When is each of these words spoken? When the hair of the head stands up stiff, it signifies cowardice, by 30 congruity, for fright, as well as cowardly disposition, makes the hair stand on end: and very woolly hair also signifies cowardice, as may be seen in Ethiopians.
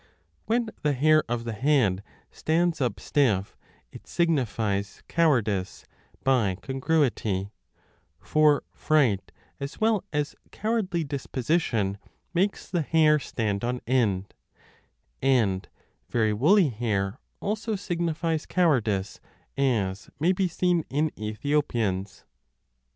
When 0.47 0.69
the 0.81 0.93
hair 0.93 1.23
of 1.29 1.43
the 1.43 1.53
head 1.53 2.01
stands 2.31 2.81
up 2.81 2.99
stiff, 2.99 3.55
it 3.91 4.07
signifies 4.07 5.03
cowardice, 5.07 5.85
by 6.23 6.55
30 6.55 6.61
congruity, 6.65 7.51
for 8.19 8.63
fright, 8.73 9.31
as 9.59 9.79
well 9.79 10.03
as 10.11 10.35
cowardly 10.49 11.03
disposition, 11.03 11.99
makes 12.33 12.67
the 12.67 12.81
hair 12.81 13.19
stand 13.19 13.63
on 13.63 13.79
end: 13.85 14.33
and 15.21 15.69
very 16.09 16.33
woolly 16.33 16.69
hair 16.69 17.19
also 17.39 17.75
signifies 17.75 18.47
cowardice, 18.47 19.19
as 19.55 20.09
may 20.19 20.31
be 20.31 20.47
seen 20.47 20.83
in 20.89 21.11
Ethiopians. 21.15 22.25